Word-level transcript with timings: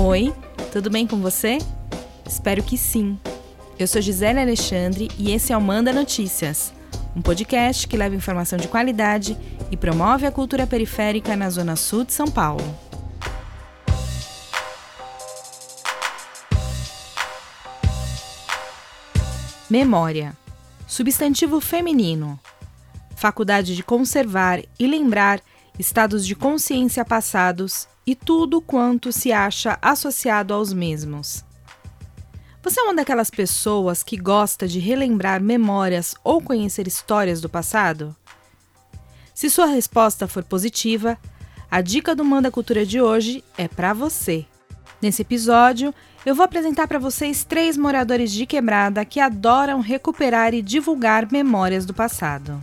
Oi, 0.00 0.32
tudo 0.70 0.88
bem 0.88 1.08
com 1.08 1.16
você? 1.20 1.58
Espero 2.24 2.62
que 2.62 2.78
sim. 2.78 3.18
Eu 3.76 3.84
sou 3.88 4.00
Gisele 4.00 4.38
Alexandre 4.38 5.10
e 5.18 5.32
esse 5.32 5.52
é 5.52 5.56
o 5.56 5.60
Manda 5.60 5.92
Notícias, 5.92 6.72
um 7.16 7.20
podcast 7.20 7.88
que 7.88 7.96
leva 7.96 8.14
informação 8.14 8.56
de 8.56 8.68
qualidade 8.68 9.36
e 9.72 9.76
promove 9.76 10.24
a 10.24 10.30
cultura 10.30 10.68
periférica 10.68 11.34
na 11.34 11.50
Zona 11.50 11.74
Sul 11.74 12.04
de 12.04 12.12
São 12.12 12.28
Paulo. 12.28 12.62
Memória. 19.68 20.32
Substantivo 20.86 21.60
feminino. 21.60 22.38
Faculdade 23.16 23.74
de 23.74 23.82
conservar 23.82 24.62
e 24.78 24.86
lembrar 24.86 25.40
estados 25.78 26.26
de 26.26 26.34
consciência 26.34 27.04
passados 27.04 27.88
e 28.06 28.14
tudo 28.14 28.60
quanto 28.60 29.12
se 29.12 29.32
acha 29.32 29.78
associado 29.80 30.52
aos 30.52 30.72
mesmos. 30.72 31.44
Você 32.62 32.80
é 32.80 32.82
uma 32.82 32.94
daquelas 32.94 33.30
pessoas 33.30 34.02
que 34.02 34.16
gosta 34.16 34.66
de 34.66 34.78
relembrar 34.78 35.40
memórias 35.40 36.14
ou 36.24 36.40
conhecer 36.40 36.88
histórias 36.88 37.40
do 37.40 37.48
passado? 37.48 38.14
Se 39.32 39.48
sua 39.48 39.66
resposta 39.66 40.26
for 40.26 40.42
positiva, 40.42 41.16
a 41.70 41.80
dica 41.80 42.14
do 42.14 42.24
Manda 42.24 42.50
Cultura 42.50 42.84
de 42.84 43.00
hoje 43.00 43.44
é 43.56 43.68
para 43.68 43.92
você. 43.92 44.44
Nesse 45.00 45.22
episódio, 45.22 45.94
eu 46.26 46.34
vou 46.34 46.44
apresentar 46.44 46.88
para 46.88 46.98
vocês 46.98 47.44
três 47.44 47.76
moradores 47.76 48.32
de 48.32 48.46
quebrada 48.46 49.04
que 49.04 49.20
adoram 49.20 49.80
recuperar 49.80 50.52
e 50.54 50.60
divulgar 50.60 51.30
memórias 51.30 51.86
do 51.86 51.94
passado. 51.94 52.60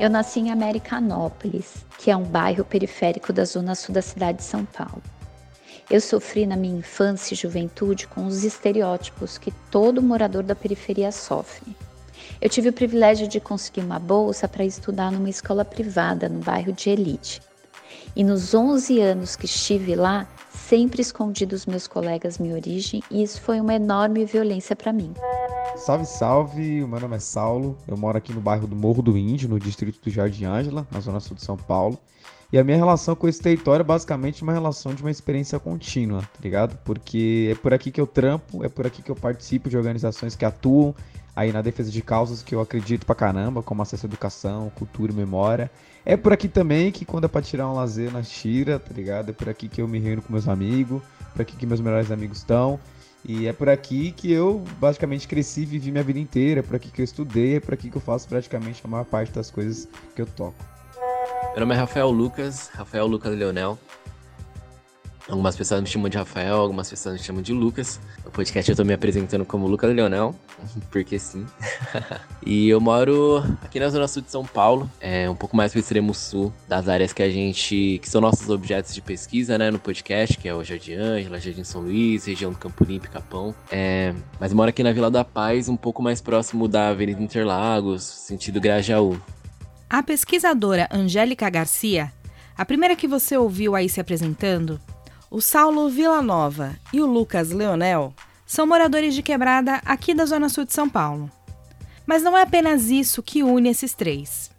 Eu 0.00 0.08
nasci 0.08 0.38
em 0.38 0.52
Americanópolis, 0.52 1.84
que 1.98 2.08
é 2.08 2.16
um 2.16 2.22
bairro 2.22 2.64
periférico 2.64 3.32
da 3.32 3.44
zona 3.44 3.74
sul 3.74 3.92
da 3.92 4.00
cidade 4.00 4.38
de 4.38 4.44
São 4.44 4.64
Paulo. 4.64 5.02
Eu 5.90 6.00
sofri 6.00 6.46
na 6.46 6.54
minha 6.54 6.78
infância 6.78 7.34
e 7.34 7.36
juventude 7.36 8.06
com 8.06 8.24
os 8.24 8.44
estereótipos 8.44 9.38
que 9.38 9.50
todo 9.72 10.00
morador 10.00 10.44
da 10.44 10.54
periferia 10.54 11.10
sofre. 11.10 11.74
Eu 12.40 12.48
tive 12.48 12.68
o 12.68 12.72
privilégio 12.72 13.26
de 13.26 13.40
conseguir 13.40 13.80
uma 13.80 13.98
bolsa 13.98 14.46
para 14.46 14.64
estudar 14.64 15.10
numa 15.10 15.30
escola 15.30 15.64
privada 15.64 16.28
no 16.28 16.38
bairro 16.38 16.72
de 16.72 16.90
Elite. 16.90 17.42
E 18.14 18.22
nos 18.22 18.54
11 18.54 19.00
anos 19.00 19.34
que 19.34 19.46
estive 19.46 19.96
lá, 19.96 20.28
sempre 20.48 21.02
escondi 21.02 21.44
dos 21.44 21.66
meus 21.66 21.88
colegas 21.88 22.38
minha 22.38 22.54
origem 22.54 23.02
e 23.10 23.20
isso 23.20 23.40
foi 23.40 23.60
uma 23.60 23.74
enorme 23.74 24.24
violência 24.24 24.76
para 24.76 24.92
mim. 24.92 25.12
Salve, 25.78 26.04
salve! 26.04 26.84
Meu 26.84 27.00
nome 27.00 27.16
é 27.16 27.18
Saulo. 27.20 27.78
Eu 27.86 27.96
moro 27.96 28.18
aqui 28.18 28.32
no 28.32 28.40
bairro 28.40 28.66
do 28.66 28.74
Morro 28.74 29.00
do 29.00 29.16
Índio, 29.16 29.48
no 29.48 29.60
distrito 29.60 30.00
do 30.02 30.10
Jardim 30.10 30.44
Ângela, 30.44 30.86
na 30.90 31.00
zona 31.00 31.20
sul 31.20 31.36
de 31.36 31.42
São 31.42 31.56
Paulo. 31.56 31.96
E 32.52 32.58
a 32.58 32.64
minha 32.64 32.76
relação 32.76 33.14
com 33.14 33.28
esse 33.28 33.40
território 33.40 33.82
é 33.82 33.84
basicamente 33.84 34.42
uma 34.42 34.52
relação 34.52 34.92
de 34.92 35.02
uma 35.02 35.10
experiência 35.10 35.58
contínua, 35.58 36.22
tá 36.22 36.40
ligado? 36.42 36.76
Porque 36.84 37.50
é 37.52 37.54
por 37.54 37.72
aqui 37.72 37.90
que 37.90 38.00
eu 38.00 38.06
trampo, 38.06 38.64
é 38.64 38.68
por 38.68 38.86
aqui 38.86 39.02
que 39.02 39.10
eu 39.10 39.16
participo 39.16 39.70
de 39.70 39.76
organizações 39.76 40.34
que 40.34 40.44
atuam 40.44 40.94
aí 41.34 41.52
na 41.52 41.62
defesa 41.62 41.90
de 41.90 42.02
causas 42.02 42.42
que 42.42 42.54
eu 42.54 42.60
acredito 42.60 43.06
pra 43.06 43.14
caramba, 43.14 43.62
como 43.62 43.80
acesso 43.80 44.04
à 44.04 44.08
educação, 44.08 44.72
cultura 44.74 45.12
e 45.12 45.14
memória. 45.14 45.70
É 46.04 46.16
por 46.16 46.32
aqui 46.32 46.48
também 46.48 46.90
que 46.90 47.04
quando 47.04 47.24
é 47.24 47.28
pra 47.28 47.40
tirar 47.40 47.68
um 47.70 47.74
lazer 47.74 48.12
na 48.12 48.22
tira, 48.22 48.78
tá 48.78 48.92
ligado? 48.92 49.30
É 49.30 49.32
por 49.32 49.48
aqui 49.48 49.68
que 49.68 49.80
eu 49.80 49.86
me 49.86 50.00
reúno 50.00 50.22
com 50.22 50.32
meus 50.32 50.48
amigos, 50.48 51.00
por 51.32 51.42
aqui 51.42 51.56
que 51.56 51.64
meus 51.64 51.80
melhores 51.80 52.10
amigos 52.10 52.38
estão. 52.38 52.80
E 53.24 53.46
é 53.46 53.52
por 53.52 53.68
aqui 53.68 54.12
que 54.12 54.32
eu 54.32 54.64
basicamente 54.78 55.26
cresci 55.26 55.62
e 55.62 55.66
vivi 55.66 55.90
minha 55.90 56.04
vida 56.04 56.18
inteira, 56.18 56.60
é 56.60 56.62
por 56.62 56.76
aqui 56.76 56.90
que 56.90 57.00
eu 57.00 57.04
estudei, 57.04 57.56
é 57.56 57.60
por 57.60 57.74
aqui 57.74 57.90
que 57.90 57.96
eu 57.96 58.00
faço 58.00 58.28
praticamente 58.28 58.80
a 58.84 58.88
maior 58.88 59.04
parte 59.04 59.32
das 59.32 59.50
coisas 59.50 59.88
que 60.14 60.22
eu 60.22 60.26
toco. 60.26 60.56
Meu 61.50 61.60
nome 61.60 61.74
é 61.74 61.78
Rafael 61.78 62.10
Lucas, 62.10 62.68
Rafael 62.72 63.06
Lucas 63.06 63.36
Leonel. 63.36 63.78
Algumas 65.28 65.54
pessoas 65.54 65.82
me 65.82 65.86
chamam 65.86 66.08
de 66.08 66.16
Rafael, 66.16 66.56
algumas 66.56 66.88
pessoas 66.88 67.16
me 67.16 67.22
chamam 67.22 67.42
de 67.42 67.52
Lucas. 67.52 68.00
No 68.24 68.30
podcast 68.30 68.70
eu 68.70 68.74
tô 68.74 68.82
me 68.82 68.94
apresentando 68.94 69.44
como 69.44 69.66
Lucas 69.66 69.94
Leonel, 69.94 70.34
porque 70.90 71.18
sim. 71.18 71.44
e 72.44 72.70
eu 72.70 72.80
moro 72.80 73.44
aqui 73.62 73.78
na 73.78 73.90
zona 73.90 74.08
sul 74.08 74.22
de 74.22 74.30
São 74.30 74.42
Paulo, 74.42 74.90
é 74.98 75.28
um 75.28 75.34
pouco 75.34 75.54
mais 75.54 75.70
pro 75.70 75.80
extremo 75.80 76.14
sul 76.14 76.50
das 76.66 76.88
áreas 76.88 77.12
que 77.12 77.22
a 77.22 77.28
gente. 77.28 78.00
que 78.00 78.08
são 78.08 78.22
nossos 78.22 78.48
objetos 78.48 78.94
de 78.94 79.02
pesquisa, 79.02 79.58
né, 79.58 79.70
no 79.70 79.78
podcast, 79.78 80.38
que 80.38 80.48
é 80.48 80.54
o 80.54 80.64
Jardim 80.64 80.94
Ângela, 80.94 81.38
Jardim 81.38 81.62
São 81.62 81.82
Luís, 81.82 82.24
região 82.24 82.50
do 82.50 82.56
Campo 82.56 82.82
Limpo 82.82 83.10
Capão. 83.10 83.54
É, 83.70 84.14
mas 84.40 84.54
moro 84.54 84.70
aqui 84.70 84.82
na 84.82 84.92
Vila 84.92 85.10
da 85.10 85.24
Paz, 85.24 85.68
um 85.68 85.76
pouco 85.76 86.02
mais 86.02 86.22
próximo 86.22 86.66
da 86.66 86.88
Avenida 86.88 87.22
Interlagos, 87.22 88.02
sentido 88.02 88.58
Grajaú. 88.58 89.20
A 89.90 90.02
pesquisadora 90.02 90.88
Angélica 90.90 91.50
Garcia, 91.50 92.10
a 92.56 92.64
primeira 92.64 92.96
que 92.96 93.06
você 93.06 93.36
ouviu 93.36 93.74
aí 93.74 93.90
se 93.90 94.00
apresentando, 94.00 94.80
o 95.30 95.42
Saulo 95.42 95.90
Villanova 95.90 96.74
e 96.90 97.02
o 97.02 97.06
Lucas 97.06 97.50
Leonel 97.50 98.14
são 98.46 98.66
moradores 98.66 99.14
de 99.14 99.22
quebrada 99.22 99.80
aqui 99.84 100.14
da 100.14 100.24
Zona 100.24 100.48
Sul 100.48 100.64
de 100.64 100.72
São 100.72 100.88
Paulo. 100.88 101.30
Mas 102.06 102.22
não 102.22 102.36
é 102.36 102.42
apenas 102.42 102.88
isso 102.88 103.22
que 103.22 103.42
une 103.42 103.68
esses 103.68 103.92
três. 103.92 104.50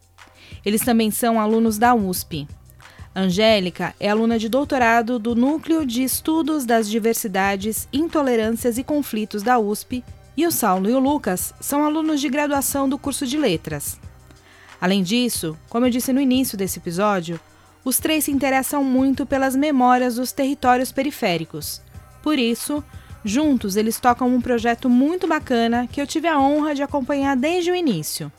Eles 0.63 0.81
também 0.81 1.09
são 1.09 1.39
alunos 1.39 1.79
da 1.79 1.95
USP. 1.95 2.47
Angélica 3.15 3.95
é 3.99 4.09
aluna 4.09 4.37
de 4.37 4.47
doutorado 4.47 5.17
do 5.17 5.33
Núcleo 5.33 5.83
de 5.83 6.03
Estudos 6.03 6.65
das 6.65 6.87
Diversidades, 6.87 7.87
Intolerâncias 7.91 8.77
e 8.77 8.83
Conflitos 8.83 9.41
da 9.41 9.57
USP, 9.57 10.03
e 10.37 10.45
o 10.45 10.51
Saulo 10.51 10.87
e 10.87 10.93
o 10.93 10.99
Lucas 10.99 11.51
são 11.59 11.83
alunos 11.83 12.21
de 12.21 12.29
graduação 12.29 12.87
do 12.87 12.99
curso 12.99 13.25
de 13.25 13.37
Letras. 13.37 13.99
Além 14.79 15.01
disso, 15.01 15.57
como 15.67 15.87
eu 15.87 15.89
disse 15.89 16.13
no 16.13 16.21
início 16.21 16.55
desse 16.55 16.77
episódio, 16.77 17.39
os 17.83 17.99
três 17.99 18.25
se 18.25 18.31
interessam 18.31 18.83
muito 18.83 19.25
pelas 19.25 19.55
memórias 19.55 20.15
dos 20.15 20.31
territórios 20.31 20.91
periféricos. 20.91 21.81
Por 22.21 22.37
isso, 22.37 22.83
juntos 23.23 23.75
eles 23.75 23.99
tocam 23.99 24.27
um 24.33 24.41
projeto 24.41 24.89
muito 24.89 25.27
bacana 25.27 25.87
que 25.87 26.01
eu 26.01 26.07
tive 26.07 26.27
a 26.27 26.39
honra 26.39 26.75
de 26.75 26.83
acompanhar 26.83 27.35
desde 27.35 27.71
o 27.71 27.75
início 27.75 28.31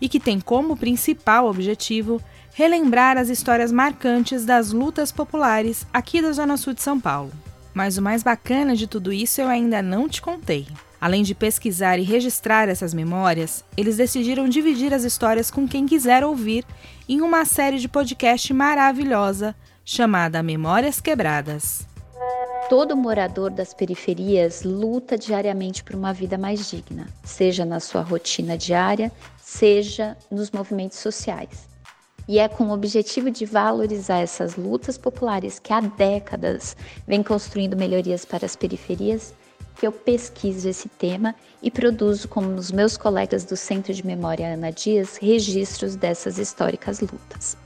e 0.00 0.08
que 0.08 0.18
tem 0.18 0.40
como 0.40 0.76
principal 0.76 1.46
objetivo 1.46 2.20
relembrar 2.54 3.16
as 3.16 3.28
histórias 3.28 3.70
marcantes 3.70 4.44
das 4.44 4.72
lutas 4.72 5.12
populares 5.12 5.86
aqui 5.92 6.20
da 6.20 6.32
Zona 6.32 6.56
Sul 6.56 6.74
de 6.74 6.82
São 6.82 6.98
Paulo. 6.98 7.32
Mas 7.72 7.96
o 7.96 8.02
mais 8.02 8.22
bacana 8.22 8.74
de 8.74 8.86
tudo 8.86 9.12
isso 9.12 9.40
eu 9.40 9.48
ainda 9.48 9.80
não 9.80 10.08
te 10.08 10.20
contei. 10.20 10.66
Além 11.00 11.22
de 11.22 11.34
pesquisar 11.34 11.98
e 11.98 12.02
registrar 12.02 12.68
essas 12.68 12.92
memórias, 12.92 13.64
eles 13.74 13.96
decidiram 13.96 14.46
dividir 14.46 14.92
as 14.92 15.02
histórias 15.02 15.50
com 15.50 15.66
quem 15.66 15.86
quiser 15.86 16.22
ouvir 16.22 16.66
em 17.08 17.22
uma 17.22 17.46
série 17.46 17.78
de 17.78 17.88
podcast 17.88 18.52
maravilhosa 18.52 19.56
chamada 19.82 20.42
Memórias 20.42 21.00
Quebradas. 21.00 21.88
Todo 22.68 22.96
morador 22.96 23.50
das 23.50 23.72
periferias 23.72 24.62
luta 24.62 25.16
diariamente 25.16 25.82
por 25.82 25.96
uma 25.96 26.12
vida 26.12 26.36
mais 26.36 26.70
digna, 26.70 27.08
seja 27.24 27.64
na 27.64 27.80
sua 27.80 28.02
rotina 28.02 28.56
diária, 28.56 29.10
seja 29.42 30.16
nos 30.30 30.50
movimentos 30.50 30.98
sociais. 30.98 31.66
E 32.28 32.38
é 32.38 32.46
com 32.46 32.64
o 32.64 32.72
objetivo 32.72 33.30
de 33.30 33.44
valorizar 33.46 34.18
essas 34.18 34.54
lutas 34.54 34.96
populares 34.98 35.58
que 35.58 35.72
há 35.72 35.80
décadas 35.80 36.76
vem 37.08 37.22
construindo 37.22 37.76
melhorias 37.76 38.24
para 38.24 38.46
as 38.46 38.54
periferias 38.54 39.34
que 39.80 39.86
eu 39.86 39.92
pesquiso 39.92 40.68
esse 40.68 40.90
tema 40.90 41.34
e 41.62 41.70
produzo, 41.70 42.28
com 42.28 42.54
os 42.54 42.70
meus 42.70 42.98
colegas 42.98 43.44
do 43.44 43.56
Centro 43.56 43.94
de 43.94 44.06
Memória 44.06 44.52
Ana 44.52 44.70
Dias, 44.70 45.16
registros 45.16 45.96
dessas 45.96 46.36
históricas 46.36 47.00
lutas. 47.00 47.56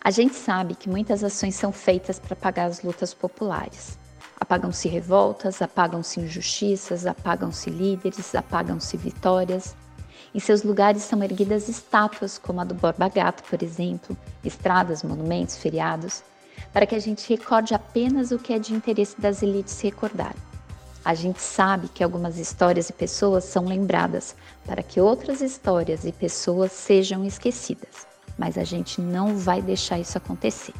A 0.00 0.10
gente 0.10 0.34
sabe 0.34 0.74
que 0.74 0.90
muitas 0.90 1.22
ações 1.22 1.54
são 1.54 1.70
feitas 1.70 2.18
para 2.18 2.32
apagar 2.32 2.66
as 2.66 2.82
lutas 2.82 3.14
populares. 3.14 3.96
Apagam-se 4.40 4.88
revoltas, 4.88 5.62
apagam-se 5.62 6.18
injustiças, 6.18 7.06
apagam-se 7.06 7.70
líderes, 7.70 8.34
apagam-se 8.34 8.96
vitórias. 8.96 9.76
Em 10.34 10.40
seus 10.40 10.64
lugares 10.64 11.02
são 11.02 11.22
erguidas 11.22 11.68
estátuas, 11.68 12.36
como 12.36 12.60
a 12.60 12.64
do 12.64 12.74
Borba 12.74 13.08
Gato, 13.08 13.44
por 13.44 13.62
exemplo, 13.62 14.16
estradas, 14.44 15.04
monumentos, 15.04 15.56
feriados, 15.56 16.24
para 16.72 16.84
que 16.84 16.96
a 16.96 17.00
gente 17.00 17.28
recorde 17.28 17.74
apenas 17.74 18.32
o 18.32 18.40
que 18.40 18.52
é 18.52 18.58
de 18.58 18.74
interesse 18.74 19.20
das 19.20 19.40
elites 19.40 19.80
recordar. 19.80 20.34
A 21.06 21.14
gente 21.14 21.40
sabe 21.40 21.86
que 21.86 22.02
algumas 22.02 22.36
histórias 22.36 22.90
e 22.90 22.92
pessoas 22.92 23.44
são 23.44 23.64
lembradas 23.64 24.34
para 24.64 24.82
que 24.82 25.00
outras 25.00 25.40
histórias 25.40 26.04
e 26.04 26.10
pessoas 26.10 26.72
sejam 26.72 27.24
esquecidas, 27.24 28.04
mas 28.36 28.58
a 28.58 28.64
gente 28.64 29.00
não 29.00 29.36
vai 29.36 29.62
deixar 29.62 30.00
isso 30.00 30.18
acontecer. 30.18 30.74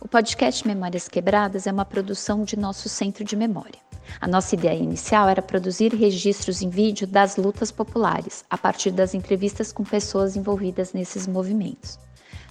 O 0.00 0.08
podcast 0.08 0.66
Memórias 0.66 1.06
Quebradas 1.06 1.68
é 1.68 1.70
uma 1.70 1.84
produção 1.84 2.42
de 2.42 2.58
nosso 2.58 2.88
centro 2.88 3.22
de 3.22 3.36
memória. 3.36 3.78
A 4.20 4.26
nossa 4.26 4.56
ideia 4.56 4.82
inicial 4.82 5.28
era 5.28 5.40
produzir 5.40 5.94
registros 5.94 6.60
em 6.60 6.68
vídeo 6.68 7.06
das 7.06 7.36
lutas 7.36 7.70
populares, 7.70 8.44
a 8.50 8.58
partir 8.58 8.90
das 8.90 9.14
entrevistas 9.14 9.70
com 9.70 9.84
pessoas 9.84 10.34
envolvidas 10.34 10.92
nesses 10.92 11.24
movimentos. 11.28 12.00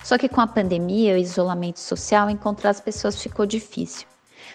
Só 0.01 0.17
que 0.17 0.29
com 0.29 0.39
a 0.39 0.47
pandemia 0.47 1.17
e 1.17 1.19
o 1.19 1.21
isolamento 1.21 1.81
social, 1.81 2.29
encontrar 2.29 2.69
as 2.69 2.79
pessoas 2.79 3.21
ficou 3.21 3.45
difícil. 3.45 4.07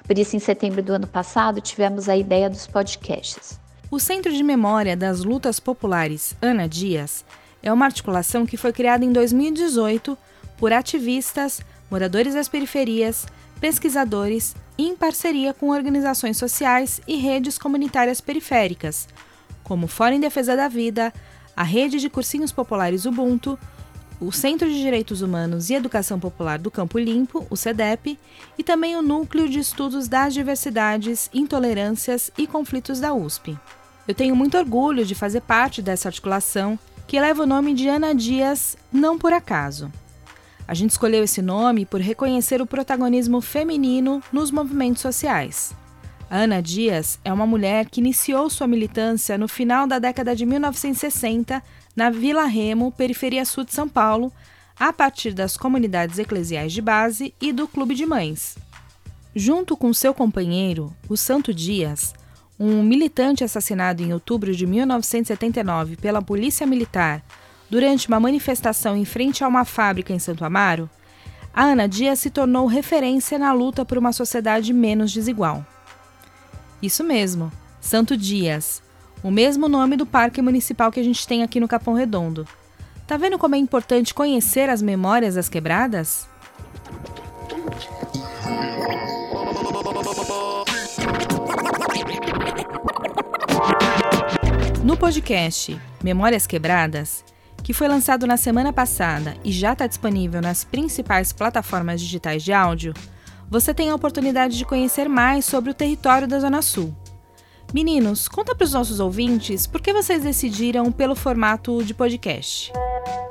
Por 0.04 0.18
isso, 0.18 0.36
em 0.36 0.38
setembro 0.38 0.82
do 0.82 0.92
ano 0.92 1.06
passado, 1.06 1.60
tivemos 1.60 2.08
a 2.08 2.16
ideia 2.16 2.50
dos 2.50 2.66
podcasts. 2.66 3.58
O 3.90 4.00
Centro 4.00 4.32
de 4.32 4.42
Memória 4.42 4.96
das 4.96 5.22
Lutas 5.22 5.60
Populares 5.60 6.34
Ana 6.40 6.68
Dias 6.68 7.24
é 7.62 7.72
uma 7.72 7.84
articulação 7.84 8.44
que 8.44 8.56
foi 8.56 8.72
criada 8.72 9.04
em 9.04 9.12
2018 9.12 10.16
por 10.58 10.72
ativistas, 10.72 11.60
moradores 11.90 12.34
das 12.34 12.48
periferias, 12.48 13.26
pesquisadores, 13.60 14.56
em 14.78 14.96
parceria 14.96 15.52
com 15.52 15.68
organizações 15.68 16.36
sociais 16.36 17.00
e 17.06 17.16
redes 17.16 17.58
comunitárias 17.58 18.20
periféricas, 18.20 19.06
como 19.62 19.86
Fórum 19.86 20.14
em 20.14 20.20
Defesa 20.20 20.56
da 20.56 20.68
Vida, 20.68 21.12
a 21.56 21.62
Rede 21.62 22.00
de 22.00 22.08
Cursinhos 22.08 22.50
Populares 22.50 23.04
Ubuntu, 23.04 23.58
o 24.22 24.30
Centro 24.30 24.68
de 24.68 24.80
Direitos 24.80 25.20
Humanos 25.20 25.68
e 25.68 25.74
Educação 25.74 26.20
Popular 26.20 26.56
do 26.56 26.70
Campo 26.70 26.96
Limpo, 26.96 27.44
o 27.50 27.56
CEDEP, 27.56 28.16
e 28.56 28.62
também 28.62 28.96
o 28.96 29.02
Núcleo 29.02 29.48
de 29.48 29.58
Estudos 29.58 30.06
das 30.06 30.32
Diversidades, 30.32 31.28
Intolerâncias 31.34 32.30
e 32.38 32.46
Conflitos 32.46 33.00
da 33.00 33.12
USP. 33.12 33.58
Eu 34.06 34.14
tenho 34.14 34.36
muito 34.36 34.56
orgulho 34.56 35.04
de 35.04 35.16
fazer 35.16 35.40
parte 35.40 35.82
dessa 35.82 36.08
articulação 36.08 36.78
que 37.06 37.20
leva 37.20 37.42
o 37.42 37.46
nome 37.46 37.74
de 37.74 37.88
Ana 37.88 38.14
Dias 38.14 38.76
não 38.92 39.18
por 39.18 39.32
acaso. 39.32 39.90
A 40.68 40.74
gente 40.74 40.90
escolheu 40.90 41.24
esse 41.24 41.42
nome 41.42 41.84
por 41.84 42.00
reconhecer 42.00 42.62
o 42.62 42.66
protagonismo 42.66 43.40
feminino 43.40 44.22
nos 44.32 44.52
movimentos 44.52 45.02
sociais. 45.02 45.74
Ana 46.34 46.62
Dias 46.62 47.18
é 47.22 47.30
uma 47.30 47.46
mulher 47.46 47.90
que 47.90 48.00
iniciou 48.00 48.48
sua 48.48 48.66
militância 48.66 49.36
no 49.36 49.46
final 49.46 49.86
da 49.86 49.98
década 49.98 50.34
de 50.34 50.46
1960 50.46 51.62
na 51.94 52.08
Vila 52.08 52.46
Remo, 52.46 52.90
periferia 52.90 53.44
sul 53.44 53.64
de 53.64 53.74
São 53.74 53.86
Paulo, 53.86 54.32
a 54.80 54.94
partir 54.94 55.34
das 55.34 55.58
comunidades 55.58 56.18
eclesiais 56.18 56.72
de 56.72 56.80
base 56.80 57.34
e 57.38 57.52
do 57.52 57.68
Clube 57.68 57.94
de 57.94 58.06
Mães. 58.06 58.56
Junto 59.36 59.76
com 59.76 59.92
seu 59.92 60.14
companheiro, 60.14 60.90
o 61.06 61.18
Santo 61.18 61.52
Dias, 61.52 62.14
um 62.58 62.82
militante 62.82 63.44
assassinado 63.44 64.02
em 64.02 64.14
outubro 64.14 64.56
de 64.56 64.66
1979 64.66 65.96
pela 65.96 66.22
Polícia 66.22 66.66
Militar 66.66 67.22
durante 67.68 68.08
uma 68.08 68.18
manifestação 68.18 68.96
em 68.96 69.04
frente 69.04 69.44
a 69.44 69.48
uma 69.48 69.66
fábrica 69.66 70.14
em 70.14 70.18
Santo 70.18 70.46
Amaro, 70.46 70.88
a 71.52 71.64
Ana 71.64 71.86
Dias 71.86 72.20
se 72.20 72.30
tornou 72.30 72.66
referência 72.66 73.38
na 73.38 73.52
luta 73.52 73.84
por 73.84 73.98
uma 73.98 74.14
sociedade 74.14 74.72
menos 74.72 75.12
desigual. 75.12 75.66
Isso 76.82 77.04
mesmo, 77.04 77.52
Santo 77.80 78.16
Dias, 78.16 78.82
o 79.22 79.30
mesmo 79.30 79.68
nome 79.68 79.96
do 79.96 80.04
parque 80.04 80.42
municipal 80.42 80.90
que 80.90 80.98
a 80.98 81.02
gente 81.04 81.24
tem 81.28 81.44
aqui 81.44 81.60
no 81.60 81.68
Capão 81.68 81.94
Redondo. 81.94 82.44
Tá 83.06 83.16
vendo 83.16 83.38
como 83.38 83.54
é 83.54 83.58
importante 83.58 84.12
conhecer 84.12 84.68
as 84.68 84.82
memórias 84.82 85.36
das 85.36 85.48
quebradas? 85.48 86.28
No 94.82 94.96
podcast 94.96 95.80
Memórias 96.02 96.48
Quebradas, 96.48 97.24
que 97.62 97.72
foi 97.72 97.86
lançado 97.86 98.26
na 98.26 98.36
semana 98.36 98.72
passada 98.72 99.36
e 99.44 99.52
já 99.52 99.72
está 99.72 99.86
disponível 99.86 100.42
nas 100.42 100.64
principais 100.64 101.32
plataformas 101.32 102.00
digitais 102.00 102.42
de 102.42 102.52
áudio, 102.52 102.92
você 103.52 103.74
tem 103.74 103.90
a 103.90 103.94
oportunidade 103.94 104.56
de 104.56 104.64
conhecer 104.64 105.10
mais 105.10 105.44
sobre 105.44 105.70
o 105.70 105.74
território 105.74 106.26
da 106.26 106.40
Zona 106.40 106.62
Sul. 106.62 106.96
Meninos, 107.74 108.26
conta 108.26 108.54
para 108.54 108.64
os 108.64 108.72
nossos 108.72 108.98
ouvintes 108.98 109.66
por 109.66 109.82
que 109.82 109.92
vocês 109.92 110.22
decidiram 110.22 110.90
pelo 110.90 111.14
formato 111.14 111.84
de 111.84 111.92
podcast. 111.92 112.72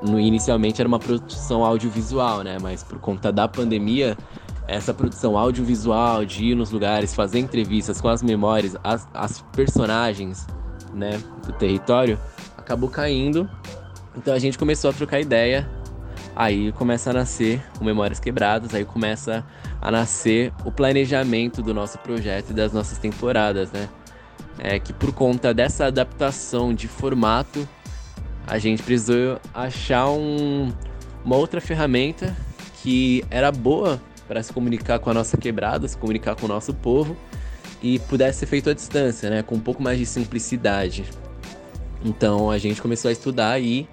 Inicialmente 0.04 0.80
era 0.80 0.88
uma 0.88 1.00
produção 1.00 1.66
audiovisual, 1.66 2.44
né? 2.44 2.60
Mas 2.62 2.84
por 2.84 3.00
conta 3.00 3.32
da 3.32 3.48
pandemia, 3.48 4.16
essa 4.68 4.94
produção 4.94 5.36
audiovisual 5.36 6.24
de 6.24 6.52
ir 6.52 6.56
nos 6.56 6.70
lugares, 6.70 7.16
fazer 7.16 7.40
entrevistas 7.40 8.00
com 8.00 8.08
as 8.08 8.22
memórias, 8.22 8.76
as, 8.84 9.08
as 9.16 9.42
personagens, 9.56 10.46
né, 10.94 11.20
do 11.48 11.54
território, 11.54 12.20
acabou 12.56 12.90
caindo 12.90 13.50
então 14.16 14.34
a 14.34 14.40
gente 14.40 14.58
começou 14.58 14.90
a 14.90 14.94
trocar 14.94 15.20
ideia, 15.20 15.70
aí 16.36 16.72
começa 16.72 17.10
a 17.10 17.14
nascer 17.14 17.62
o 17.80 17.84
Memórias 17.84 18.20
Quebradas, 18.20 18.74
aí 18.74 18.86
começa 18.86 19.46
a 19.82 19.92
nascer 19.92 20.54
o 20.66 20.72
planejamento 20.72 21.62
do 21.62 21.74
nosso 21.74 21.98
projeto 22.00 22.52
e 22.52 22.54
das 22.54 22.72
nossas 22.74 22.98
temporadas, 22.98 23.72
né? 23.72 23.90
É 24.60 24.80
que 24.80 24.94
por 24.94 25.12
conta 25.14 25.54
dessa 25.54 25.86
adaptação 25.86 26.74
de 26.74 26.88
formato, 26.88 27.68
a 28.46 28.58
gente 28.58 28.84
precisou 28.84 29.40
achar 29.54 30.10
um, 30.10 30.72
uma 31.24 31.36
outra 31.36 31.62
ferramenta 31.62 32.36
que 32.82 33.24
era 33.30 33.52
boa 33.52 34.02
para 34.28 34.42
se 34.42 34.52
comunicar 34.54 35.00
com 35.00 35.10
a 35.10 35.14
nossa 35.14 35.38
quebrada, 35.38 35.88
se 35.88 35.98
comunicar 35.98 36.36
com 36.36 36.46
o 36.46 36.50
nosso 36.50 36.74
povo 36.74 37.16
e 37.82 38.00
pudesse 38.00 38.40
ser 38.40 38.46
feito 38.46 38.70
à 38.70 38.74
distância, 38.74 39.30
né? 39.30 39.44
Com 39.44 39.56
um 39.56 39.60
pouco 39.60 39.82
mais 39.82 39.98
de 39.98 40.06
simplicidade. 40.06 41.06
Então 42.04 42.50
a 42.50 42.58
gente 42.58 42.82
começou 42.82 43.10
a 43.10 43.12
estudar 43.12 43.60
e 43.60 43.88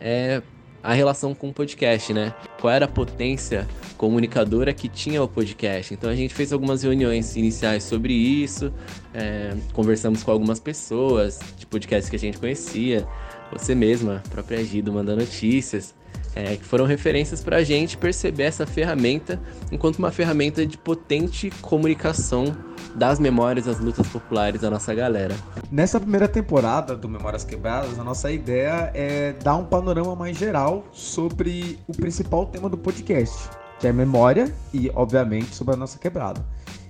é 0.00 0.42
a 0.84 0.92
relação 0.92 1.34
com 1.34 1.48
o 1.48 1.52
podcast, 1.52 2.12
né? 2.12 2.34
Qual 2.60 2.70
era 2.70 2.84
a 2.84 2.88
potência 2.88 3.66
comunicadora 3.96 4.72
que 4.74 4.86
tinha 4.86 5.22
o 5.22 5.26
podcast? 5.26 5.94
Então 5.94 6.10
a 6.10 6.14
gente 6.14 6.34
fez 6.34 6.52
algumas 6.52 6.82
reuniões 6.82 7.34
iniciais 7.36 7.82
sobre 7.84 8.12
isso, 8.12 8.70
é, 9.14 9.54
conversamos 9.72 10.22
com 10.22 10.30
algumas 10.30 10.60
pessoas 10.60 11.40
de 11.56 11.64
podcasts 11.64 12.10
que 12.10 12.16
a 12.16 12.18
gente 12.18 12.36
conhecia, 12.36 13.08
você 13.50 13.74
mesma, 13.74 14.22
a 14.26 14.28
própria 14.28 14.62
Gido, 14.62 14.92
mandando 14.92 15.20
notícias 15.22 15.94
é, 16.34 16.56
que 16.56 16.64
foram 16.64 16.84
referências 16.84 17.42
para 17.42 17.56
a 17.56 17.62
gente 17.62 17.96
perceber 17.96 18.44
essa 18.44 18.66
ferramenta 18.66 19.40
enquanto 19.72 19.98
uma 19.98 20.10
ferramenta 20.10 20.66
de 20.66 20.76
potente 20.76 21.50
comunicação 21.62 22.54
das 22.94 23.18
memórias 23.18 23.66
das 23.66 23.78
lutas 23.78 24.06
populares 24.06 24.60
da 24.60 24.70
nossa 24.70 24.94
galera. 24.94 25.34
Nessa 25.70 25.98
primeira 25.98 26.28
temporada 26.28 26.96
do 26.96 27.08
Memórias 27.08 27.44
Quebradas, 27.44 27.98
a 27.98 28.04
nossa 28.04 28.30
ideia 28.30 28.90
é 28.94 29.32
dar 29.42 29.56
um 29.56 29.64
panorama 29.64 30.14
mais 30.14 30.36
geral 30.36 30.84
sobre 30.92 31.78
o 31.86 31.92
principal 31.92 32.46
tema 32.46 32.68
do 32.68 32.78
podcast, 32.78 33.48
que 33.80 33.86
é 33.86 33.92
memória 33.92 34.52
e, 34.72 34.90
obviamente, 34.94 35.54
sobre 35.54 35.74
a 35.74 35.76
nossa 35.76 35.98
quebrada. 35.98 36.44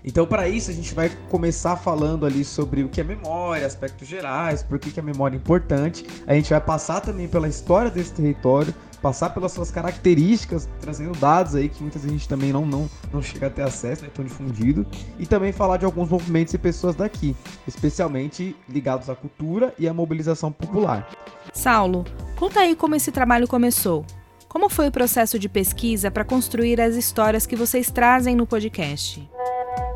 Então, 0.05 0.27
para 0.27 0.47
isso, 0.47 0.71
a 0.71 0.75
gente 0.75 0.95
vai 0.95 1.11
começar 1.31 1.77
falando 1.77 2.27
ali 2.27 2.45
sobre 2.45 2.85
o 2.85 2.91
que 2.91 3.01
é 3.01 3.05
memória, 3.05 3.67
aspectos 3.67 4.07
gerais, 4.07 4.63
por 4.63 4.79
que, 4.79 4.91
que 4.91 5.01
a 5.01 5.03
memória 5.03 5.35
é 5.35 5.39
importante. 5.39 6.05
A 6.27 6.35
gente 6.35 6.51
vai 6.51 6.61
passar 6.61 7.01
também 7.01 7.27
pela 7.27 7.49
história 7.49 7.91
desse 7.91 8.13
território, 8.13 8.75
passar 9.05 9.35
pelas 9.35 9.53
suas 9.53 9.71
características, 9.71 10.67
trazendo 10.81 11.13
dados 11.19 11.55
aí 11.55 11.69
que 11.69 11.83
muitas 11.83 12.01
vezes 12.01 12.17
a 12.17 12.19
gente 12.19 12.27
também 12.27 12.55
não, 12.55 12.65
não, 12.65 12.89
não 13.13 13.21
chega 13.21 13.49
a 13.49 13.51
ter 13.51 13.61
acesso, 13.61 14.03
é 14.03 14.09
tão 14.09 14.25
difundido, 14.25 14.87
e 15.19 15.27
também 15.27 15.53
falar 15.53 15.77
de 15.77 15.85
alguns 15.85 16.09
movimentos 16.09 16.55
e 16.55 16.59
pessoas 16.59 16.97
daqui, 16.97 17.37
especialmente 17.69 18.57
ligados 18.67 19.11
à 19.11 19.15
cultura 19.15 19.75
e 19.79 19.87
à 19.87 19.93
mobilização 19.93 20.51
popular. 20.51 21.07
Saulo, 21.53 22.07
conta 22.35 22.61
aí 22.61 22.75
como 22.75 22.95
esse 22.95 23.13
trabalho 23.13 23.47
começou. 23.47 24.07
Como 24.49 24.71
foi 24.71 24.89
o 24.89 24.93
processo 24.93 25.39
de 25.39 25.51
pesquisa 25.51 26.11
para 26.11 26.25
construir 26.25 26.81
as 26.81 26.95
histórias 26.95 27.45
que 27.45 27.57
vocês 27.57 27.91
trazem 27.91 28.35
no 28.35 28.47
podcast? 28.47 29.29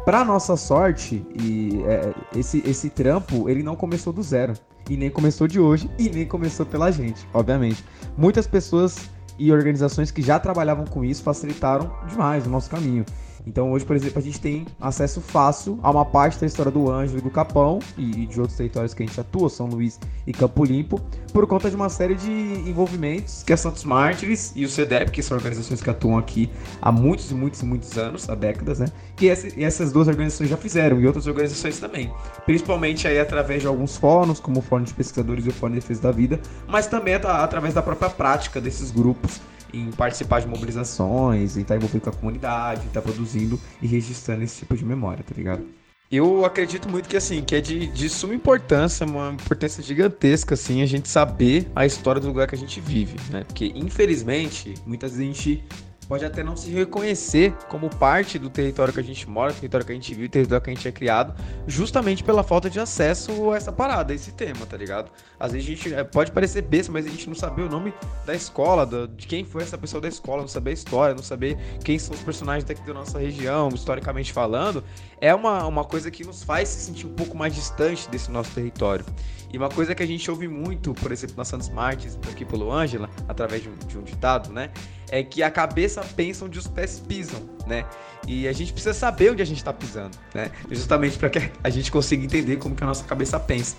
Para 0.05 0.23
nossa 0.23 0.55
sorte, 0.55 1.25
e 1.35 1.83
é, 1.87 2.12
esse, 2.38 2.62
esse 2.67 2.91
trampo 2.91 3.49
ele 3.49 3.62
não 3.62 3.75
começou 3.75 4.12
do 4.12 4.23
zero 4.23 4.53
e 4.88 4.97
nem 4.97 5.11
começou 5.11 5.47
de 5.47 5.61
hoje 5.61 5.90
e 5.99 6.09
nem 6.09 6.26
começou 6.26 6.64
pela 6.64 6.90
gente, 6.90 7.26
obviamente. 7.33 7.85
Muitas 8.16 8.47
pessoas 8.47 9.09
e 9.38 9.52
organizações 9.52 10.11
que 10.11 10.21
já 10.21 10.38
trabalhavam 10.38 10.85
com 10.85 11.04
isso 11.04 11.23
facilitaram 11.23 11.90
demais 12.09 12.47
o 12.47 12.50
nosso 12.50 12.68
caminho. 12.68 13.04
Então 13.47 13.73
hoje, 13.73 13.85
por 13.85 13.97
exemplo, 13.97 14.18
a 14.18 14.23
gente 14.23 14.40
tem 14.40 14.66
acesso 14.80 15.21
fácil 15.21 15.78
a 15.83 15.90
uma 15.90 16.04
parte 16.04 16.38
da 16.38 16.47
história 16.47 16.71
do 16.71 16.90
Ângelo 16.90 17.18
e 17.18 17.23
do 17.23 17.30
Capão 17.30 17.78
e 17.97 18.26
de 18.26 18.40
outros 18.40 18.57
territórios 18.57 18.95
que 18.95 19.02
a 19.02 19.07
gente 19.07 19.21
atua, 19.21 19.49
São 19.49 19.66
Luís 19.66 19.99
e 20.26 20.33
Campo 20.33 20.64
Limpo, 20.64 21.00
por 21.33 21.47
conta 21.47 21.71
de 21.71 21.76
uma 21.76 21.88
série 21.88 22.14
de 22.14 22.30
envolvimentos 22.30 23.42
que 23.42 23.52
a 23.52 23.57
Santos 23.57 23.85
Mártires 23.85 24.52
e 24.54 24.64
o 24.64 24.68
CEDEP, 24.68 25.11
que 25.11 25.23
são 25.23 25.37
organizações 25.37 25.83
que 25.83 25.90
atuam 25.90 26.18
aqui 26.18 26.50
há 26.80 26.92
muitos 26.92 27.30
e 27.30 27.35
muitos 27.35 27.61
e 27.61 27.64
muitos 27.64 27.97
anos, 27.97 28.28
há 28.28 28.35
décadas, 28.35 28.78
né? 28.78 28.87
Que 29.16 29.28
essas 29.28 29.92
duas 29.92 30.09
organizações 30.09 30.50
já 30.50 30.57
fizeram 30.57 31.00
e 31.00 31.07
outras 31.07 31.26
organizações 31.26 31.78
também. 31.78 32.12
Principalmente 32.45 33.07
aí 33.07 33.18
através 33.18 33.62
de 33.62 33.68
alguns 33.68 33.97
fóruns, 33.97 34.40
como 34.40 34.59
o 34.59 34.62
Fórum 34.62 34.85
de 34.85 34.95
Pesquisadores 34.95 35.47
e 35.47 35.49
o 35.49 35.52
Fórum 35.52 35.75
de 35.75 35.80
Defesa 35.80 36.02
da 36.02 36.12
Vida, 36.12 36.40
mas 36.66 36.87
também 36.87 37.14
através 37.14 37.75
da 37.75 37.83
própria 37.83 38.11
prática 38.11 38.61
desses 38.61 38.90
grupos 38.90 39.40
em 39.73 39.91
participar 39.91 40.41
de 40.41 40.49
mobilizações, 40.49 41.57
em 41.57 41.63
estar 41.63 41.77
envolvido 41.77 42.05
com 42.05 42.11
a 42.11 42.13
comunidade, 42.13 42.83
em 42.85 42.89
estar 42.89 43.03
produzindo 43.03 43.61
e 43.83 43.87
registrando 43.87 44.43
esse 44.43 44.61
tipo 44.61 44.77
de 44.77 44.85
memória, 44.85 45.25
tá 45.25 45.35
ligado? 45.35 45.65
Eu 46.11 46.43
acredito 46.43 46.89
muito 46.89 47.07
que 47.07 47.19
assim, 47.19 47.43
que 47.43 47.55
é 47.55 47.61
de, 47.61 47.87
de 47.87 48.09
suma 48.09 48.35
importância, 48.35 49.07
uma 49.07 49.33
importância 49.33 49.83
gigantesca, 49.83 50.55
assim, 50.55 50.81
a 50.81 50.87
gente 50.87 51.07
saber 51.07 51.71
a 51.77 51.85
história 51.85 52.19
do 52.19 52.29
lugar 52.29 52.47
que 52.49 52.55
a 52.55 52.59
gente 52.59 52.81
vive, 52.81 53.17
né? 53.31 53.45
Porque, 53.45 53.73
infelizmente, 53.75 54.73
muitas 54.87 55.11
vezes 55.11 55.25
a 55.25 55.27
gente 55.27 55.65
pode 56.09 56.25
até 56.25 56.43
não 56.43 56.57
se 56.57 56.71
reconhecer 56.71 57.53
como 57.69 57.91
parte 57.91 58.38
do 58.38 58.49
território 58.49 58.93
que 58.95 58.99
a 58.99 59.05
gente 59.05 59.29
mora, 59.29 59.53
território 59.53 59.85
que 59.85 59.93
a 59.93 59.95
gente 59.95 60.15
vive, 60.15 60.29
território 60.29 60.65
que 60.65 60.71
a 60.71 60.75
gente 60.75 60.88
é 60.88 60.93
criado, 60.93 61.35
justamente 61.67 62.25
pela 62.25 62.43
falta 62.43 62.71
de 62.71 62.81
acesso 62.81 63.53
a 63.53 63.57
essa 63.57 63.71
parada, 63.71 64.12
a 64.12 64.17
esse 64.17 64.33
tema, 64.33 64.65
tá 64.65 64.77
ligado? 64.77 65.11
Às 65.38 65.53
vezes 65.53 65.69
a 65.69 65.71
gente 65.71 65.95
é, 65.95 66.03
pode 66.03 66.33
parecer 66.33 66.62
besta, 66.62 66.91
mas 66.91 67.07
a 67.07 67.11
gente 67.11 67.29
não 67.29 67.35
saber 67.35 67.62
o 67.62 67.69
nome 67.69 67.93
da 68.25 68.35
escola, 68.35 68.87
de 68.87 69.27
quem 69.27 69.45
foi 69.45 69.62
essa 69.62 69.77
pessoa 69.77 70.00
da 70.00 70.09
escola, 70.09 70.41
não 70.41 70.49
saber 70.49 70.71
a 70.71 70.75
história, 70.75 71.15
não 71.15 71.23
saber 71.23 71.59
quem 71.85 71.99
são 71.99 72.15
os 72.15 72.23
personagens 72.23 72.65
daqui 72.65 72.85
da 72.87 72.95
nossa 72.95 73.19
região, 73.19 73.69
historicamente 73.69 74.33
falando, 74.33 74.83
é 75.21 75.35
uma, 75.35 75.67
uma 75.67 75.85
coisa 75.85 76.11
que 76.11 76.25
nos 76.25 76.43
faz 76.43 76.69
se 76.71 76.81
sentir 76.81 77.07
um 77.07 77.15
pouco 77.15 77.37
mais 77.37 77.55
distante 77.55 78.09
desse 78.09 78.31
nosso 78.31 78.50
território. 78.53 79.05
E 79.53 79.57
uma 79.57 79.69
coisa 79.69 79.95
que 79.95 80.03
a 80.03 80.07
gente 80.07 80.31
ouve 80.31 80.47
muito, 80.47 80.93
por 80.95 81.11
exemplo, 81.11 81.35
na 81.37 81.45
Santos 81.45 81.69
Martins, 81.71 82.19
aqui 82.31 82.45
pelo 82.45 82.71
Ângela, 82.71 83.09
através 83.27 83.62
de 83.62 83.69
um, 83.69 83.75
de 83.87 83.99
um 83.99 84.03
ditado, 84.03 84.53
né? 84.53 84.71
É 85.11 85.23
que 85.23 85.43
a 85.43 85.50
cabeça 85.50 86.03
pensa 86.17 86.45
onde 86.45 86.59
os 86.59 86.67
pés 86.67 87.00
pisam, 87.00 87.41
né? 87.67 87.85
E 88.27 88.47
a 88.47 88.53
gente 88.53 88.73
precisa 88.73 88.95
saber 88.95 89.33
onde 89.33 89.43
a 89.43 89.45
gente 89.45 89.59
está 89.59 89.73
pisando, 89.73 90.17
né? 90.35 90.50
Justamente 90.71 91.17
para 91.19 91.31
que 91.31 91.50
a 91.62 91.71
gente 91.71 91.91
consiga 91.91 92.25
entender 92.25 92.57
como 92.57 92.75
que 92.75 92.85
a 92.85 92.87
nossa 92.87 93.05
cabeça 93.05 93.38
pensa. 93.41 93.77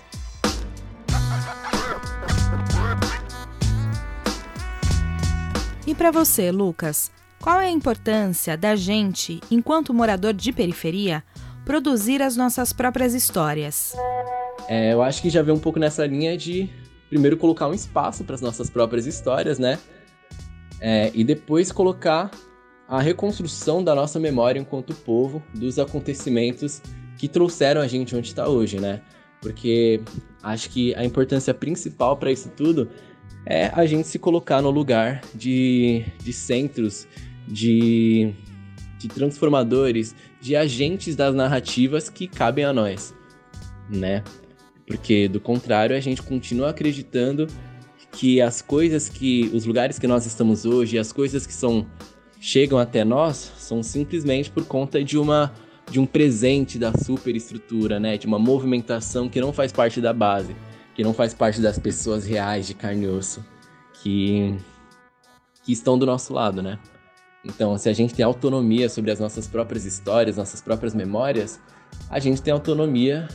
E 5.86 5.94
para 5.94 6.10
você, 6.10 6.50
Lucas, 6.50 7.10
qual 7.40 7.58
é 7.60 7.66
a 7.66 7.70
importância 7.70 8.56
da 8.56 8.76
gente, 8.76 9.40
enquanto 9.50 9.94
morador 9.94 10.32
de 10.32 10.52
periferia, 10.52 11.24
produzir 11.64 12.22
as 12.22 12.36
nossas 12.36 12.72
próprias 12.72 13.14
histórias? 13.14 13.94
É, 14.68 14.92
eu 14.92 15.02
acho 15.02 15.22
que 15.22 15.30
já 15.30 15.42
vem 15.42 15.54
um 15.54 15.58
pouco 15.58 15.78
nessa 15.78 16.06
linha 16.06 16.36
de 16.36 16.68
primeiro 17.08 17.36
colocar 17.36 17.66
um 17.66 17.74
espaço 17.74 18.22
para 18.24 18.34
as 18.34 18.40
nossas 18.40 18.70
próprias 18.70 19.06
histórias, 19.06 19.58
né? 19.58 19.78
É, 20.80 21.10
e 21.14 21.22
depois 21.22 21.70
colocar 21.70 22.30
a 22.88 23.00
reconstrução 23.00 23.84
da 23.84 23.94
nossa 23.94 24.18
memória 24.18 24.58
enquanto 24.58 24.94
povo 24.94 25.42
dos 25.54 25.78
acontecimentos 25.78 26.82
que 27.16 27.28
trouxeram 27.28 27.80
a 27.80 27.86
gente 27.86 28.16
onde 28.16 28.28
está 28.28 28.48
hoje, 28.48 28.80
né? 28.80 29.02
Porque 29.40 30.00
acho 30.42 30.70
que 30.70 30.94
a 30.94 31.04
importância 31.04 31.54
principal 31.54 32.16
para 32.16 32.32
isso 32.32 32.50
tudo 32.50 32.90
é 33.46 33.70
a 33.72 33.86
gente 33.86 34.08
se 34.08 34.18
colocar 34.18 34.60
no 34.60 34.70
lugar 34.70 35.20
de, 35.34 36.04
de 36.18 36.32
centros, 36.32 37.06
de, 37.46 38.32
de 38.98 39.08
transformadores, 39.08 40.14
de 40.40 40.56
agentes 40.56 41.14
das 41.14 41.34
narrativas 41.34 42.08
que 42.08 42.26
cabem 42.26 42.64
a 42.64 42.72
nós, 42.72 43.14
né? 43.88 44.24
Porque 44.86 45.28
do 45.28 45.40
contrário, 45.40 45.94
a 45.94 46.00
gente 46.00 46.22
continua 46.22 46.70
acreditando 46.70 47.46
que 48.12 48.40
as 48.40 48.60
coisas 48.60 49.08
que 49.08 49.50
os 49.54 49.64
lugares 49.64 49.98
que 49.98 50.06
nós 50.06 50.26
estamos 50.26 50.64
hoje, 50.64 50.98
as 50.98 51.12
coisas 51.12 51.46
que 51.46 51.52
são 51.52 51.86
chegam 52.40 52.78
até 52.78 53.04
nós 53.04 53.52
são 53.58 53.82
simplesmente 53.82 54.50
por 54.50 54.64
conta 54.64 55.02
de 55.04 55.18
uma 55.18 55.52
de 55.90 55.98
um 55.98 56.06
presente 56.06 56.78
da 56.78 56.92
superestrutura, 56.96 57.98
né? 57.98 58.16
De 58.16 58.26
uma 58.26 58.38
movimentação 58.38 59.28
que 59.28 59.40
não 59.40 59.52
faz 59.52 59.72
parte 59.72 60.00
da 60.00 60.12
base, 60.12 60.54
que 60.94 61.02
não 61.02 61.12
faz 61.12 61.34
parte 61.34 61.60
das 61.60 61.78
pessoas 61.78 62.24
reais 62.24 62.66
de 62.66 62.74
carne 62.74 63.04
e 63.04 63.08
osso 63.08 63.44
que 64.02 64.56
que 65.62 65.72
estão 65.72 65.98
do 65.98 66.06
nosso 66.06 66.32
lado, 66.32 66.62
né? 66.62 66.78
Então, 67.44 67.76
se 67.78 67.88
a 67.88 67.92
gente 67.92 68.14
tem 68.14 68.24
autonomia 68.24 68.88
sobre 68.88 69.10
as 69.10 69.18
nossas 69.18 69.46
próprias 69.46 69.84
histórias, 69.84 70.36
nossas 70.36 70.60
próprias 70.60 70.94
memórias, 70.94 71.60
a 72.08 72.18
gente 72.18 72.42
tem 72.42 72.52
autonomia 72.52 73.28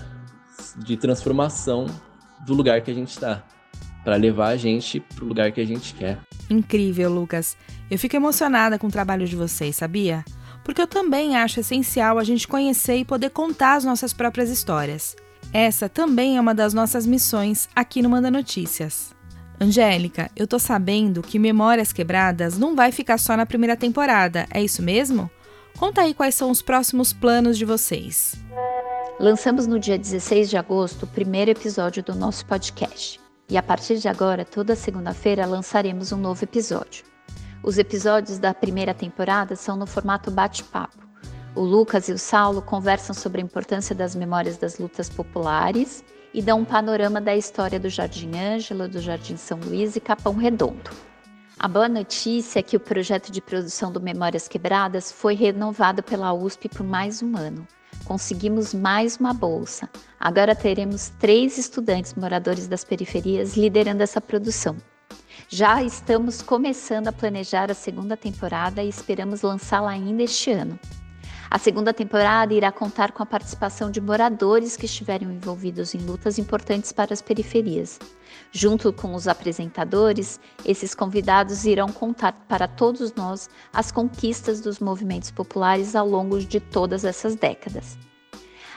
de 0.78 0.96
transformação 0.96 1.86
do 2.46 2.54
lugar 2.54 2.82
que 2.82 2.92
a 2.92 2.94
gente 2.94 3.10
está, 3.10 3.44
para 4.06 4.16
levar 4.16 4.50
a 4.50 4.56
gente 4.56 5.00
para 5.00 5.26
o 5.26 5.28
lugar 5.28 5.52
que 5.52 5.60
a 5.60 5.66
gente 5.66 5.96
quer. 5.96 6.20
Incrível, 6.50 7.12
Lucas. 7.12 7.58
Eu 7.90 7.98
fico 7.98 8.16
emocionada 8.16 8.78
com 8.78 8.86
o 8.86 8.92
trabalho 8.92 9.28
de 9.28 9.36
vocês, 9.36 9.76
sabia? 9.76 10.24
Porque 10.64 10.82
eu 10.82 10.88
também 10.88 11.36
acho 11.36 11.60
essencial 11.60 12.20
a 12.20 12.24
gente 12.24 12.48
conhecer 12.48 12.98
e 12.98 13.06
poder 13.06 13.32
contar 13.32 13.74
as 13.74 13.84
nossas 13.84 14.14
próprias 14.14 14.50
histórias. 14.50 15.16
Essa 15.52 15.90
também 15.90 16.38
é 16.38 16.42
uma 16.42 16.54
das 16.54 16.74
nossas 16.74 17.06
missões 17.06 17.68
aqui 17.76 18.02
no 18.02 18.10
Manda 18.10 18.30
Notícias. 18.30 19.14
Angélica, 19.60 20.30
eu 20.36 20.46
tô 20.46 20.60
sabendo 20.60 21.22
que 21.22 21.40
Memórias 21.40 21.92
Quebradas 21.92 22.58
não 22.58 22.76
vai 22.76 22.92
ficar 22.92 23.18
só 23.18 23.36
na 23.36 23.46
primeira 23.46 23.76
temporada, 23.76 24.46
é 24.52 24.62
isso 24.62 24.84
mesmo? 24.84 25.32
Conta 25.78 26.02
aí 26.02 26.14
quais 26.14 26.36
são 26.36 26.52
os 26.52 26.62
próximos 26.62 27.12
planos 27.12 27.58
de 27.58 27.66
vocês. 27.66 28.36
Lançamos 29.20 29.66
no 29.66 29.80
dia 29.80 29.98
16 29.98 30.50
de 30.50 30.58
agosto 30.58 31.04
o 31.04 31.08
primeiro 31.08 31.52
episódio 31.52 32.04
do 32.04 32.14
nosso 32.14 32.46
podcast. 32.46 33.25
E 33.48 33.58
a 33.58 33.64
partir 33.64 33.98
de 34.00 34.08
agora, 34.08 34.44
toda 34.44 34.76
segunda-feira, 34.76 35.46
lançaremos 35.46 36.12
um 36.12 36.18
novo 36.18 36.44
episódio. 36.44 37.06
Os 37.62 37.78
episódios 37.78 38.40
da 38.40 38.54
primeira 38.54 38.94
temporada 38.94 39.56
são 39.56 39.76
no 39.76 39.86
formato 39.86 40.32
bate-papo. 40.32 41.06
O 41.56 41.62
Lucas 41.62 42.10
e 42.10 42.12
o 42.12 42.18
Saulo 42.18 42.62
conversam 42.62 43.14
sobre 43.14 43.40
a 43.40 43.44
importância 43.44 43.96
das 43.96 44.16
memórias 44.16 44.58
das 44.58 44.78
lutas 44.78 45.10
populares 45.10 46.04
e 46.34 46.42
dão 46.42 46.60
um 46.60 46.66
panorama 46.66 47.22
da 47.22 47.36
história 47.36 47.80
do 47.80 47.88
Jardim 47.88 48.32
Ângela, 48.36 48.88
do 48.88 49.00
Jardim 49.00 49.38
São 49.38 49.60
Luís 49.60 49.96
e 49.96 50.02
Capão 50.02 50.36
Redondo. 50.36 50.90
A 51.58 51.68
boa 51.68 51.88
notícia 51.88 52.60
é 52.60 52.64
que 52.64 52.76
o 52.76 52.80
projeto 52.80 53.32
de 53.32 53.42
produção 53.42 53.92
do 53.92 54.02
Memórias 54.02 54.48
Quebradas 54.48 55.12
foi 55.12 55.36
renovado 55.36 56.04
pela 56.04 56.34
USP 56.34 56.68
por 56.68 56.86
mais 56.86 57.24
um 57.24 57.38
ano. 57.38 57.66
Conseguimos 58.06 58.74
mais 58.74 59.18
uma 59.18 59.34
bolsa. 59.34 59.90
Agora 60.20 60.56
teremos 60.56 61.10
três 61.20 61.58
estudantes 61.58 62.14
moradores 62.14 62.68
das 62.68 62.84
periferias 62.84 63.58
liderando 63.58 64.04
essa 64.04 64.22
produção. 64.22 64.78
Já 65.50 65.84
estamos 65.84 66.42
começando 66.42 67.08
a 67.08 67.12
planejar 67.12 67.70
a 67.70 67.76
segunda 67.76 68.16
temporada 68.16 68.82
e 68.84 68.90
esperamos 68.90 69.42
lançá-la 69.42 69.92
ainda 69.92 70.24
este 70.24 70.52
ano. 70.52 70.80
A 71.50 71.60
segunda 71.60 71.94
temporada 71.94 72.54
irá 72.54 72.72
contar 72.72 73.12
com 73.12 73.22
a 73.22 73.26
participação 73.26 73.92
de 73.92 74.02
moradores 74.02 74.76
que 74.76 74.86
estiveram 74.86 75.32
envolvidos 75.32 75.94
em 75.94 76.00
lutas 76.00 76.40
importantes 76.40 76.92
para 76.92 77.14
as 77.14 77.22
periferias. 77.22 78.00
Junto 78.52 78.92
com 78.92 79.14
os 79.14 79.28
apresentadores, 79.28 80.40
esses 80.66 80.96
convidados 80.96 81.66
irão 81.66 81.88
contar 81.88 82.34
para 82.48 82.68
todos 82.68 83.14
nós 83.14 83.50
as 83.72 83.92
conquistas 83.92 84.60
dos 84.60 84.80
movimentos 84.80 85.32
populares 85.32 85.96
ao 85.96 86.08
longo 86.08 86.40
de 86.40 86.60
todas 86.60 87.06
essas 87.06 87.36
décadas. 87.36 87.98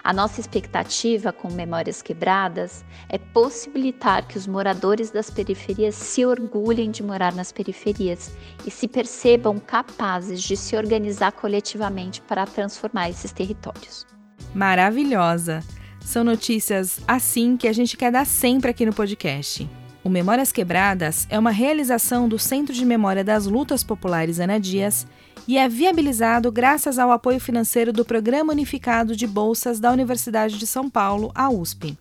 A 0.09 0.13
nossa 0.15 0.41
expectativa 0.41 1.35
com 1.35 1.53
Memórias 1.53 2.01
Quebradas 2.01 2.83
é 3.11 3.19
possibilitar 3.19 4.27
que 4.27 4.39
os 4.39 4.47
moradores 4.47 5.11
das 5.11 5.29
periferias 5.29 5.95
se 5.97 6.25
orgulhem 6.25 6.91
de 6.91 7.03
morar 7.03 7.35
nas 7.35 7.53
periferias 7.53 8.35
e 8.67 8.71
se 8.71 8.89
percebam 8.89 9.59
capazes 9.59 10.43
de 10.43 10.57
se 10.57 10.75
organizar 10.75 11.33
coletivamente 11.33 12.23
para 12.23 12.47
transformar 12.47 13.11
esses 13.11 13.33
territórios. 13.33 14.07
Maravilhosa! 14.55 15.63
São 16.01 16.25
notícias 16.25 17.01
assim 17.07 17.55
que 17.55 17.69
a 17.69 17.73
gente 17.75 17.95
quer 17.95 18.11
dar 18.11 18.25
sempre 18.25 18.71
aqui 18.71 18.87
no 18.87 18.95
podcast. 18.95 19.69
O 20.09 20.11
Memórias 20.11 20.51
Quebradas 20.51 21.27
é 21.29 21.39
uma 21.39 21.51
realização 21.51 22.31
do 22.31 22.39
Centro 22.39 22.75
de 22.75 22.83
Memória 22.83 23.23
das 23.23 23.45
Lutas 23.45 23.85
Populares 23.85 24.41
Ana 24.41 24.59
Dias 24.59 25.07
e 25.47 25.59
é 25.59 25.69
viabilizado 25.69 26.51
graças 26.51 26.99
ao 26.99 27.13
apoio 27.13 27.39
financeiro 27.39 27.93
do 27.93 28.07
Programa 28.07 28.55
Unificado 28.55 29.15
de 29.15 29.27
Bolsas 29.27 29.79
da 29.79 29.93
Universidade 29.93 30.57
de 30.57 30.67
São 30.67 30.89
Paulo, 30.89 31.31
a 31.35 31.51
USP. 31.51 31.95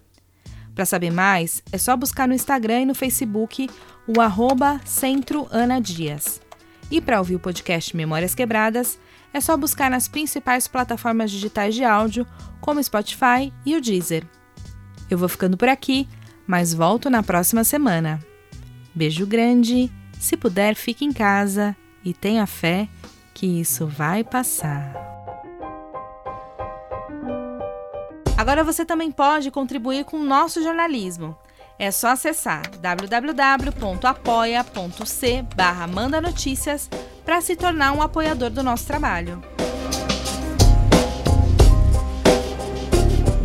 Para 0.73 0.85
saber 0.85 1.11
mais, 1.11 1.61
é 1.69 1.77
só 1.77 1.97
buscar 1.97 2.29
no 2.29 2.33
Instagram 2.33 2.83
e 2.83 2.85
no 2.85 2.95
Facebook 2.95 3.69
o 4.07 4.21
arroba 4.21 4.79
Centro 4.85 5.45
Ana 5.51 5.81
Dias. 5.81 6.39
E 6.89 7.01
para 7.01 7.19
ouvir 7.19 7.35
o 7.35 7.41
podcast 7.41 7.93
Memórias 7.93 8.33
Quebradas, 8.33 8.97
é 9.33 9.41
só 9.41 9.57
buscar 9.57 9.91
nas 9.91 10.07
principais 10.07 10.65
plataformas 10.65 11.29
digitais 11.29 11.75
de 11.75 11.83
áudio, 11.83 12.25
como 12.61 12.81
Spotify 12.81 13.51
e 13.65 13.75
o 13.75 13.81
Deezer. 13.81 14.25
Eu 15.09 15.17
vou 15.17 15.27
ficando 15.27 15.57
por 15.57 15.67
aqui, 15.67 16.07
mas 16.47 16.73
volto 16.73 17.09
na 17.09 17.21
próxima 17.21 17.63
semana. 17.63 18.19
Beijo 18.95 19.27
grande, 19.27 19.91
se 20.19 20.37
puder, 20.37 20.73
fique 20.75 21.05
em 21.05 21.11
casa 21.11 21.75
e 22.03 22.13
tenha 22.13 22.47
fé 22.47 22.87
que 23.33 23.59
isso 23.59 23.85
vai 23.85 24.23
passar. 24.23 24.95
Agora 28.37 28.63
você 28.63 28.85
também 28.85 29.11
pode 29.11 29.51
contribuir 29.51 30.05
com 30.05 30.17
o 30.17 30.23
nosso 30.23 30.63
jornalismo. 30.63 31.37
É 31.77 31.91
só 31.91 32.07
acessar 32.09 32.63
www.apoia.c 32.79 33.75
barra 35.55 35.87
para 37.23 37.41
se 37.41 37.55
tornar 37.55 37.91
um 37.91 38.01
apoiador 38.01 38.49
do 38.49 38.63
nosso 38.63 38.87
trabalho. 38.87 39.56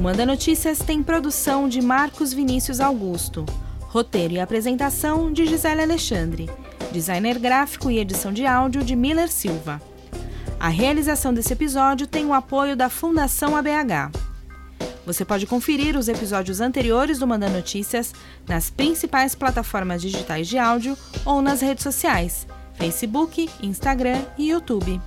Manda 0.02 0.26
Notícias 0.26 0.80
tem 0.80 1.00
produção 1.00 1.68
de 1.68 1.80
Marcos 1.80 2.32
Vinícius 2.32 2.80
Augusto, 2.80 3.46
roteiro 3.82 4.34
e 4.34 4.40
apresentação 4.40 5.32
de 5.32 5.46
Gisele 5.46 5.80
Alexandre 5.80 6.50
designer 6.90 7.38
gráfico 7.38 7.88
e 7.88 8.00
edição 8.00 8.32
de 8.32 8.44
áudio 8.44 8.82
de 8.82 8.96
Miller 8.96 9.30
Silva. 9.30 9.80
A 10.58 10.68
realização 10.68 11.32
desse 11.32 11.52
episódio 11.52 12.08
tem 12.08 12.26
o 12.26 12.34
apoio 12.34 12.74
da 12.74 12.88
Fundação 12.88 13.56
ABH. 13.56 14.10
Você 15.06 15.24
pode 15.24 15.46
conferir 15.46 15.96
os 15.96 16.08
episódios 16.08 16.60
anteriores 16.60 17.20
do 17.20 17.26
Manda 17.26 17.48
Notícias 17.48 18.12
nas 18.48 18.70
principais 18.70 19.36
plataformas 19.36 20.02
digitais 20.02 20.48
de 20.48 20.58
áudio 20.58 20.98
ou 21.24 21.40
nas 21.40 21.60
redes 21.60 21.84
sociais, 21.84 22.44
Facebook, 22.74 23.48
Instagram 23.62 24.20
e 24.36 24.50
YouTube. 24.50 25.00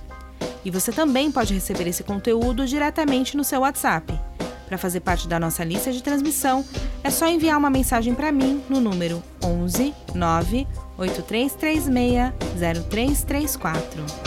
E 0.64 0.70
você 0.70 0.90
também 0.90 1.30
pode 1.30 1.52
receber 1.52 1.86
esse 1.86 2.02
conteúdo 2.02 2.66
diretamente 2.66 3.36
no 3.36 3.44
seu 3.44 3.60
WhatsApp. 3.60 4.25
Para 4.66 4.78
fazer 4.78 5.00
parte 5.00 5.28
da 5.28 5.38
nossa 5.38 5.62
lista 5.64 5.92
de 5.92 6.02
transmissão, 6.02 6.64
é 7.04 7.10
só 7.10 7.26
enviar 7.28 7.56
uma 7.56 7.70
mensagem 7.70 8.14
para 8.14 8.32
mim 8.32 8.62
no 8.68 8.80
número 8.80 9.22
11 9.42 9.94
9 10.14 10.66
8336 10.98 11.86
0334. 12.88 14.25